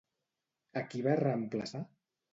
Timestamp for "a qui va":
0.81-1.15